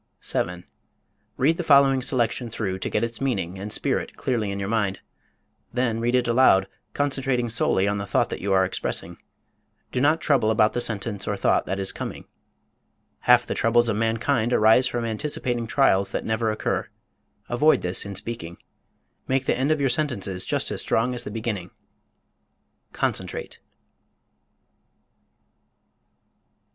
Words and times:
7. 0.19 0.65
Read 1.37 1.57
the 1.57 1.63
following 1.63 2.01
selection 2.01 2.49
through 2.49 2.79
to 2.79 2.89
get 2.89 3.03
its 3.03 3.21
meaning 3.21 3.59
and 3.59 3.71
spirit 3.71 4.17
clearly 4.17 4.49
in 4.49 4.57
your 4.59 4.67
mind. 4.67 4.99
Then 5.71 5.99
read 5.99 6.15
it 6.15 6.27
aloud, 6.27 6.67
concentrating 6.95 7.49
solely 7.49 7.87
on 7.87 7.99
the 7.99 8.07
thought 8.07 8.31
that 8.31 8.41
you 8.41 8.51
are 8.51 8.65
expressing 8.65 9.19
do 9.91 10.01
not 10.01 10.19
trouble 10.19 10.49
about 10.49 10.73
the 10.73 10.81
sentence 10.81 11.27
or 11.27 11.37
thought 11.37 11.67
that 11.67 11.77
is 11.77 11.91
coming. 11.91 12.25
Half 13.29 13.45
the 13.45 13.53
troubles 13.53 13.89
of 13.89 13.95
mankind 13.95 14.53
arise 14.53 14.87
from 14.87 15.05
anticipating 15.05 15.67
trials 15.67 16.09
that 16.09 16.25
never 16.25 16.49
occur. 16.49 16.87
Avoid 17.47 17.81
this 17.83 18.03
in 18.03 18.15
speaking. 18.15 18.57
Make 19.27 19.45
the 19.45 19.55
end 19.55 19.69
of 19.69 19.79
your 19.79 19.87
sentences 19.89 20.45
just 20.45 20.71
as 20.71 20.81
strong 20.81 21.13
as 21.13 21.25
the 21.25 21.29
beginning. 21.29 21.69
_CONCENTRATE. 22.91 23.59